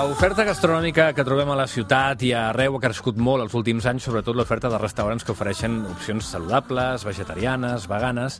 [0.00, 4.06] L'oferta gastronòmica que trobem a la ciutat i arreu ha crescut molt els últims anys,
[4.06, 8.38] sobretot l'oferta de restaurants que ofereixen opcions saludables, vegetarianes, veganes,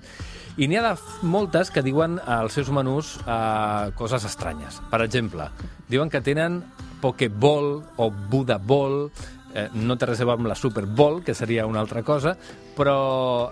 [0.56, 4.80] i n'hi ha de moltes que diuen als seus menús eh, coses estranyes.
[4.88, 5.50] Per exemple,
[5.92, 6.62] diuen que tenen
[7.02, 9.10] Pokéball o Buddha Ball,
[9.54, 12.36] eh, no té res a veure amb la Super Bowl, que seria una altra cosa,
[12.76, 12.96] però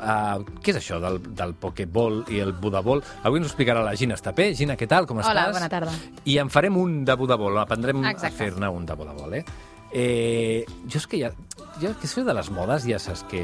[0.00, 3.02] eh, què és això del, del Pokéball i el Buddha Ball?
[3.24, 4.50] Avui ens ho explicarà la Gina Estapé.
[4.54, 5.06] Gina, què tal?
[5.06, 5.56] Com Hola, estàs?
[5.58, 5.94] bona tarda.
[6.24, 8.34] I en farem un de Buddha Ball, aprendrem Exacte.
[8.34, 9.44] a fer-ne un de Buddha Ball, eh?
[9.92, 10.64] eh?
[10.88, 11.32] Jo és que ja...
[11.78, 13.42] Jo que sé de les modes, ja saps que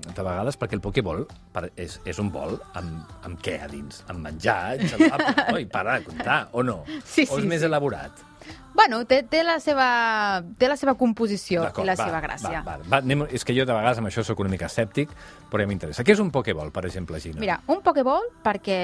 [0.00, 4.00] de vegades, perquè el Pokéball per- és, és un bol amb, amb què a dins?
[4.08, 5.58] Amb menjar, no?
[5.60, 6.78] I para de comptar, o no?
[7.04, 7.68] Sí, o és sí, més sí.
[7.68, 8.24] elaborat?
[8.74, 9.86] Bueno, té, té, la seva,
[10.58, 12.62] té la seva composició i la va, seva gràcia.
[12.64, 15.12] Va, va, va, anem, és que jo de vegades amb això sóc una mica escèptic,
[15.50, 16.06] però ja m'interessa.
[16.06, 17.42] Què és un Pokéball, per exemple, Gina?
[17.42, 18.80] Mira, un Pokéball, perquè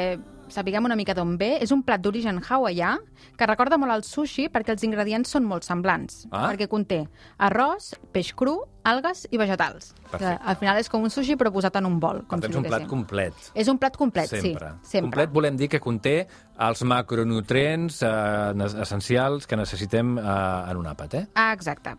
[0.53, 2.97] sapiguem una mica d'on ve, és un plat d'origen hawaià
[3.37, 6.25] que recorda molt al sushi perquè els ingredients són molt semblants.
[6.31, 6.47] Ah.
[6.51, 7.03] Perquè conté
[7.43, 9.93] arròs, peix cru, algues i vegetals.
[10.07, 10.23] Perfecte.
[10.23, 12.23] Que, al final és com un sushi però posat en un bol.
[12.23, 13.47] Per Com tant, si és un plat complet.
[13.55, 14.73] És un plat complet, Sempre.
[14.83, 14.93] sí.
[14.97, 15.11] Sempre.
[15.11, 16.17] Complet volem dir que conté
[16.59, 20.27] els macronutrients eh, essencials que necessitem eh,
[20.71, 21.25] en un àpat, eh?
[21.35, 21.97] Ah, exacte.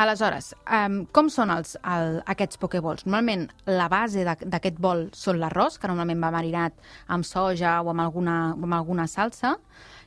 [0.00, 3.04] Aleshores, um, com són els, el, aquests pokeballs?
[3.04, 6.78] Normalment, la base d'aquest bol són l'arròs, que normalment va marinat
[7.12, 9.58] amb soja o amb alguna, amb alguna salsa,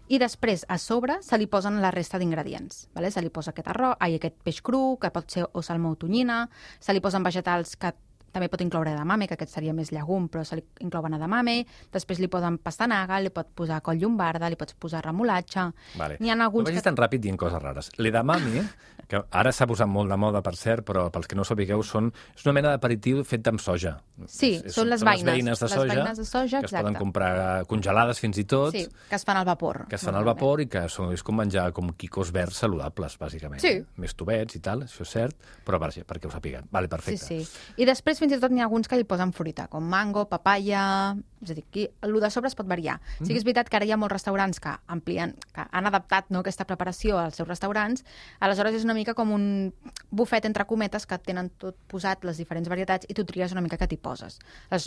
[0.10, 2.88] i després, a sobre, se li posen la resta d'ingredients.
[2.98, 3.12] Vale?
[3.14, 6.00] Se li posa aquest arròs, ai, aquest peix cru, que pot ser o salmó o
[6.02, 6.48] tonyina,
[6.82, 7.94] se li posen vegetals que
[8.34, 11.60] també pot incloure edamame, que aquest seria més llegum, però se li inclouen edamame,
[11.94, 15.68] després li posen pastanaga, li pot posar coll llombarda, li pots posar remolatge...
[16.00, 16.18] Vale.
[16.20, 17.92] N'hi ha No alguns vagis tan ràpid dient coses rares.
[18.02, 18.66] L'edamame,
[19.08, 22.10] que ara s'ha posat molt de moda, per cert, però pels que no sapigueu, són,
[22.36, 24.00] és una mena d'aperitiu fet amb soja.
[24.26, 25.26] Sí, És- són les són veïnes.
[25.26, 28.46] les veïnes de Les soja, veïnes de soja, que es poden comprar congelades fins i
[28.46, 29.86] tot, Sí, que es fan al vapor.
[29.88, 33.18] que es fan al vapor i que són, és com menjar com quicos verds saludables,
[33.20, 33.60] bàsicament.
[33.62, 33.84] Sí.
[33.98, 36.66] Més tubets i tal, això és cert, però per, perquè ho sapiguem.
[36.72, 37.26] Vale, Sí, perfecte.
[37.26, 37.48] sí.
[37.78, 41.14] I després fins i tot n'hi ha alguns que li posen fruita, com mango, papaya...
[41.44, 43.02] És a dir, aquí, el de sobre es pot variar.
[43.20, 46.30] Sí que és veritat que ara hi ha molts restaurants que amplien, que han adaptat
[46.32, 48.06] no, aquesta preparació als seus restaurants,
[48.40, 49.46] aleshores és una mica com un
[50.08, 53.76] bufet entre cometes que tenen tot posat, les diferents varietats, i tu tries una mica
[53.82, 54.40] què t'hi poses.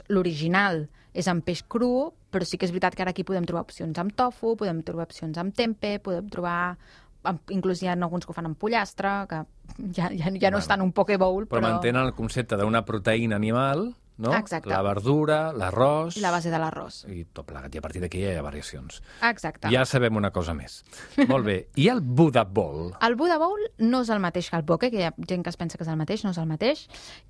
[0.08, 3.66] L'original és amb peix cru, però sí que és veritat que ara aquí podem trobar
[3.68, 6.76] opcions amb tofu, podem trobar opcions amb tempe, podem trobar
[7.54, 9.42] inclús hi ha alguns que ho fan amb pollastre, que
[9.92, 11.68] ja, ja, ja no Bueno, tant un pokebowl, Però, però...
[11.70, 13.88] mantenen el concepte d'una proteïna animal,
[14.18, 14.32] no?
[14.32, 14.70] Exacte.
[14.70, 16.16] La verdura, l'arròs...
[16.16, 17.02] I la base de l'arròs.
[17.12, 17.74] I tot plegat.
[17.74, 19.02] I a partir d'aquí ja hi ha variacions.
[19.28, 19.68] Exacte.
[19.72, 20.78] Ja sabem una cosa més.
[21.28, 21.56] Molt bé.
[21.76, 22.94] I el Buddha Bowl?
[23.06, 25.52] El Buddha Bowl no és el mateix que el poke, que hi ha gent que
[25.52, 26.86] es pensa que és el mateix, no és el mateix,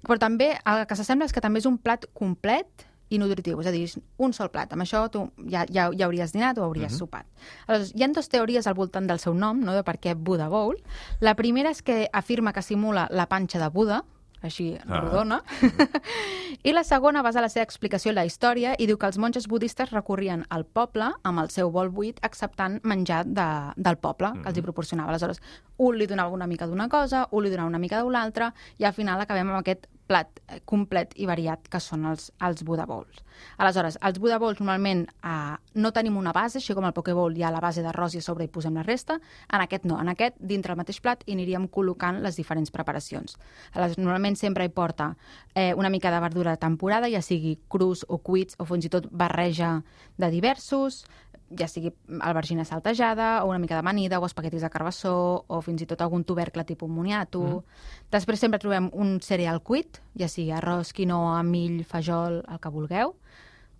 [0.06, 3.66] però també el que s'assembla és que també és un plat complet i nutritiu, és
[3.66, 3.84] a dir,
[4.18, 4.72] un sol plat.
[4.72, 6.98] Amb això tu ja, ja, ja hauries dinat o hauries Mhm.
[6.98, 7.26] sopat.
[7.66, 9.72] Aleshores, hi ha dues teories al voltant del seu nom, no?
[9.72, 10.76] de per què Buddha Bowl.
[11.20, 14.04] La primera és que afirma que simula la panxa de Buda,
[14.42, 15.00] així Ah.
[15.00, 15.42] rodona,
[16.62, 19.46] i la segona basa la seva explicació en la història i diu que els monges
[19.48, 23.46] budistes recorrien al poble amb el seu bol buit acceptant menjar de,
[23.76, 24.46] del poble que Mhm.
[24.48, 25.10] els hi proporcionava.
[25.10, 25.40] Aleshores,
[25.78, 28.84] un li donava una mica d'una cosa, un li donava una mica d'una altra, i
[28.84, 32.86] al final acabem amb aquest plat eh, complet i variat que són els, els Buddha
[32.86, 33.22] Bowls.
[33.60, 37.36] Aleshores, els Buddha Bowls normalment eh, no tenim una base, així com el Poke Bowl
[37.36, 39.18] hi ha la base d'arròs i a sobre hi posem la resta,
[39.52, 43.36] en aquest no, en aquest, dintre el mateix plat, hi aniríem col·locant les diferents preparacions.
[43.74, 45.12] Aleshores, normalment sempre hi porta
[45.54, 48.92] eh, una mica de verdura de temporada, ja sigui crus o cuits o fins i
[48.92, 49.80] tot barreja
[50.16, 51.04] de diversos,
[51.50, 55.86] ja sigui albergina saltejada, o una mica d'amanida, o espaguetis de carbassó, o fins i
[55.86, 57.42] tot algun tubercle tipus moniato.
[57.42, 57.84] Mm.
[58.10, 63.14] Després sempre trobem un cereal cuit, ja sigui arròs, quinoa, mill, fajol, el que vulgueu.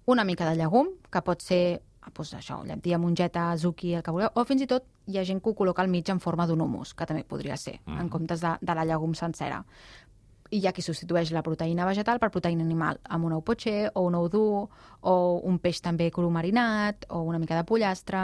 [0.06, 4.30] Una mica de llegum, que pot ser doncs això, llentia, mongeta, zucchi, el que vulgueu,
[4.34, 6.60] o fins i tot hi ha gent que ho col·loca al mig en forma d'un
[6.62, 7.98] humus, que també podria ser, mm.
[8.00, 9.64] en comptes de, de la llegum sencera.
[10.50, 13.90] I hi ha qui substitueix la proteïna vegetal per proteïna animal, amb un ou potxer,
[13.94, 14.66] o un ou dur,
[15.02, 15.14] o
[15.44, 18.22] un peix també cru marinat, o una mica de pollastre,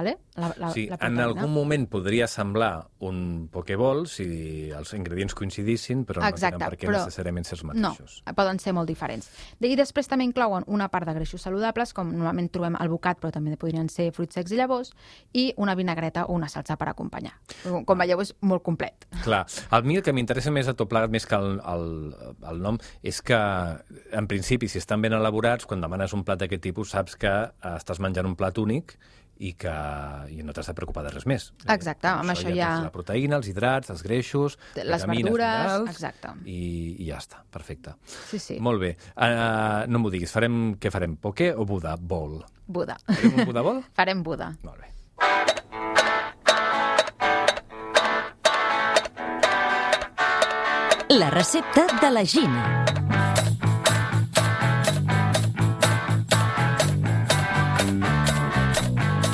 [0.00, 0.16] vale?
[0.40, 6.06] la, la, sí, la en algun moment podria semblar un Pokéball si els ingredients coincidissin,
[6.08, 8.22] però Exacte, no tenen per què però- necessàriament ser els No, mateixos.
[8.34, 9.28] poden ser molt diferents.
[9.60, 13.30] I després també inclouen una part de greixos saludables, com normalment trobem al bocat, però
[13.32, 14.92] també podrien ser fruits secs i llavors,
[15.32, 17.34] i una vinagreta o una salsa per acompanyar.
[17.62, 19.06] Com- Com veieu, és molt complet.
[19.24, 22.14] Clar, a mi el que m'interessa més a tot plegat, més que el, el,
[22.48, 23.36] el nom, és que,
[24.12, 27.74] en principi, si estan ben elaborats, quan demanes un plat d'aquest tipus, saps que eh,
[27.76, 28.96] estàs menjant un plat únic
[29.40, 29.72] i que
[30.34, 31.48] i no t'has de preocupar de res més.
[31.64, 32.70] Exacte, eh, amb això, això ja...
[32.84, 34.58] La proteïna, els hidrats, els greixos...
[34.76, 36.34] Les verdures, minerals, exacte.
[36.44, 36.60] I,
[37.00, 37.96] I ja està, perfecte.
[38.28, 38.60] Sí, sí.
[38.60, 38.94] Molt bé.
[39.16, 41.16] Uh, no m'ho diguis, farem, què farem?
[41.20, 41.96] Poke o Buda?
[41.96, 42.40] Bol?
[42.68, 43.00] Buda.
[43.08, 43.84] Farem un Buda bol?
[43.98, 44.52] farem Buda.
[44.66, 44.94] Molt bé.
[51.10, 52.99] La recepta de la Gina.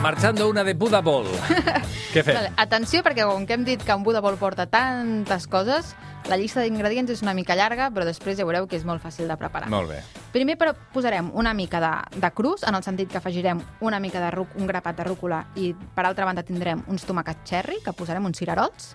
[0.07, 1.27] Marchando una de Buda Ball.
[2.15, 2.37] Què fem?
[2.37, 5.89] Vale, atenció, perquè com que hem dit que un Buda Ball porta tantes coses,
[6.31, 9.27] la llista d'ingredients és una mica llarga, però després ja veureu que és molt fàcil
[9.27, 9.67] de preparar.
[9.73, 9.97] Molt bé.
[10.31, 11.91] Primer però posarem una mica de,
[12.23, 15.41] de crus, en el sentit que afegirem una mica de ruc, un grapat de rúcula
[15.59, 18.93] i per altra banda tindrem uns tomàquets cherry, que posarem uns cirerols,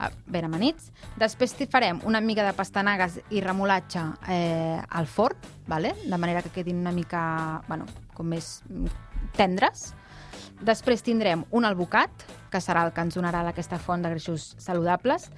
[0.00, 0.88] eh, ben amanits.
[1.20, 5.92] Després hi farem una mica de pastanagues i remolatge eh, al forn, vale?
[6.06, 7.84] de manera que quedin una mica, bueno,
[8.14, 8.60] com més
[9.36, 9.92] tendres.
[10.64, 12.10] Després tindrem un albocat,
[12.50, 15.30] que serà el que ens donarà aquesta font de greixos saludables.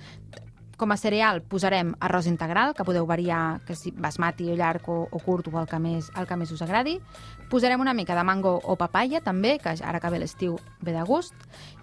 [0.76, 4.98] Com a cereal posarem arròs integral, que podeu variar que si basmati o llarg o,
[5.08, 6.98] o curt o el que, més, el que més us agradi.
[7.48, 11.04] Posarem una mica de mango o papaya, també, que ara que ve l'estiu ve de
[11.08, 11.34] gust.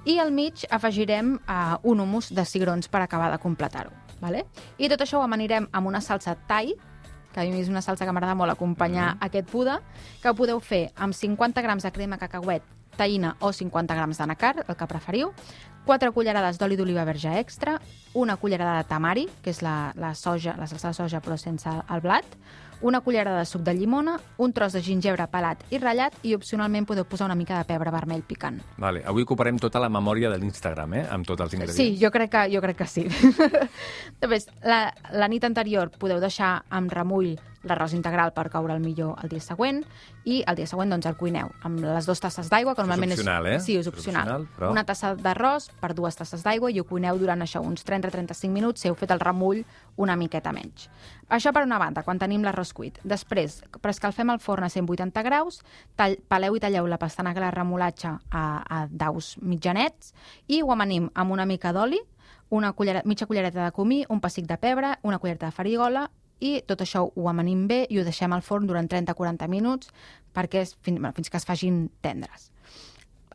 [0.05, 3.97] I al mig afegirem uh, un humus de cigrons per acabar de completar-ho.
[4.21, 4.45] Vale?
[4.77, 6.75] I tot això ho amanirem amb una salsa thai,
[7.33, 9.25] que a mi és una salsa que m'agrada molt acompanyar mm.
[9.27, 9.79] aquest puda,
[10.21, 12.63] que ho podeu fer amb 50 grams de crema cacauet,
[12.97, 15.33] taïna o 50 grams de nacar, el que preferiu,
[15.85, 17.79] 4 cullerades d'oli d'oliva verge extra,
[18.13, 21.69] una cullerada de tamari, que és la, la soja, la salsa de soja però sense
[21.69, 22.25] el blat,
[22.83, 26.83] una cullerada de suc de llimona, un tros de gingebre pelat i ratllat i opcionalment
[26.85, 28.59] podeu posar una mica de pebre vermell picant.
[28.77, 29.03] Vale.
[29.07, 31.05] Avui ocuparem tota la memòria de l'Instagram, eh?
[31.09, 31.79] amb tots els ingredients.
[31.79, 33.05] Sí, jo crec que, jo crec que sí.
[34.21, 34.85] Després, la,
[35.15, 37.33] la nit anterior podeu deixar amb remull
[37.63, 39.79] l'arròs integral per coure el millor el dia següent
[40.27, 43.21] i el dia següent doncs el cuineu amb les dues tasses d'aigua, que normalment és...
[43.21, 43.59] opcional, eh?
[43.63, 44.27] Sí, és opcional.
[44.27, 47.61] És opcional, però- Una tassa d'arròs per dues tasses d'aigua i ho cuineu durant això
[47.63, 49.63] uns 30-35 minuts si heu fet el remull
[49.97, 50.87] una miqueta menys.
[51.29, 52.99] Això per una banda, quan tenim l'arròs cuit.
[53.03, 55.61] Després, prescalfem el forn a 180 graus,
[55.95, 60.13] tall, peleu i talleu la pastanaga i la remolatge a, a daus mitjanets
[60.47, 62.01] i ho amanim amb una mica d'oli,
[62.53, 66.09] una cullera, mitja cullereta de comí, un pessic de pebre, una cullereta de farigola
[66.43, 69.89] i tot això ho amanim bé i ho deixem al forn durant 30-40 minuts
[70.35, 72.51] perquè es, fins, bueno, fins que es facin tendres.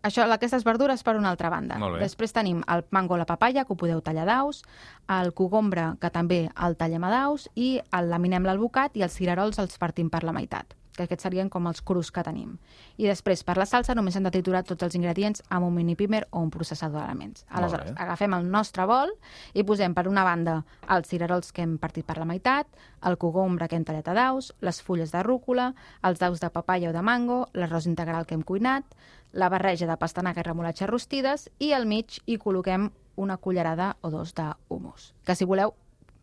[0.02, 1.78] Això, aquestes verdures per una altra banda.
[1.98, 4.62] Després tenim el mango o la papaya, que ho podeu tallar daus,
[5.08, 9.58] el cogombre, que també el tallem a daus, i el laminem l'albocat i els cirerols
[9.58, 12.56] els partim per la meitat que aquests serien com els crus que tenim.
[12.98, 15.96] I després, per la salsa, només hem de triturar tots els ingredients amb un mini
[15.96, 17.46] pimer o un processador d'elements.
[17.48, 19.14] Aleshores, agafem el nostre bol
[19.54, 20.60] i posem per una banda
[20.90, 22.68] els cirerols que hem partit per la meitat,
[23.06, 25.72] el cogombre que hem tallat a daus, les fulles de rúcula,
[26.02, 28.84] els daus de papaya o de mango, l'arròs integral que hem cuinat,
[29.32, 34.10] la barreja de pastanaga i remolatge rostides i al mig hi col·loquem una cullerada o
[34.10, 35.12] dos d'humus.
[35.26, 35.74] Que si voleu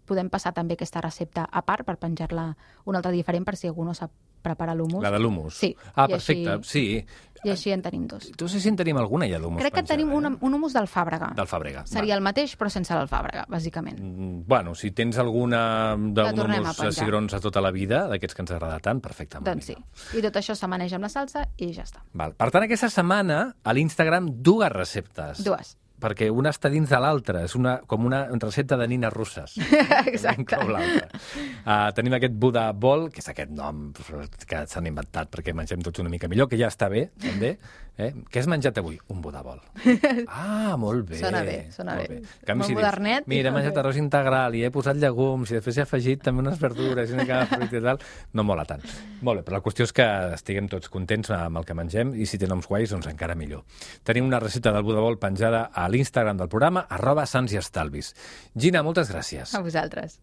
[0.06, 2.54] podem passar també aquesta recepta a part per penjar-la
[2.86, 4.14] una altra diferent per si algú no sap
[4.46, 5.02] preparar l'humus.
[5.04, 5.58] La de l'humus.
[5.58, 5.74] Sí.
[5.96, 7.06] Ah, I perfecte, Així, sí.
[7.46, 8.32] I així en tenim dos.
[8.34, 10.16] Tu sé si en tenim alguna ja d'humus Crec que tenim eh?
[10.18, 11.28] una, un humus del Fàbrega.
[11.38, 11.84] Del Fàbrega.
[11.86, 14.00] Seria el mateix, però sense l'alfàbrega, bàsicament.
[14.02, 16.94] Mm, Bueno, si tens alguna d'un a humus penjar.
[16.98, 19.38] cigrons a tota la vida, d'aquests que ens agrada tant, perfecte.
[19.38, 19.78] molt Doncs sí.
[20.18, 22.02] I tot això s'amaneja amb la salsa i ja està.
[22.14, 22.34] Val.
[22.34, 25.44] Per tant, aquesta setmana a l'Instagram dues receptes.
[25.46, 25.76] Dues.
[26.06, 27.42] Perquè una està dins de l'altra.
[27.48, 29.56] És una, com una recepta de nines russes.
[30.12, 30.60] Exacte.
[30.62, 33.88] Uh, tenim aquest Buda Ball, que és aquest nom
[34.46, 37.56] que s'han inventat perquè mengem tots una mica millor, que ja està bé, també.
[37.96, 38.10] Eh?
[38.28, 38.98] Què has menjat avui?
[39.14, 39.62] Un Buda Ball.
[40.36, 41.20] Ah, molt bé.
[41.20, 42.18] Sona bé, sona molt bé.
[42.18, 43.28] En canvi, Bon si dius, modernet.
[43.32, 46.60] Mira, he menjat arròs integral i he posat llegums i després he afegit també unes
[46.60, 48.02] verdures i una mica de fruita i tal,
[48.36, 48.84] no mola tant.
[49.26, 52.28] Molt bé, però la qüestió és que estiguem tots contents amb el que mengem i
[52.28, 53.64] si té noms guais, doncs encara millor.
[54.08, 58.14] Tenim una recepta del Buda Ball penjada a l'Instagram del programa, arroba Sants i Estalvis.
[58.54, 59.56] Gina, moltes gràcies.
[59.56, 60.20] A vosaltres.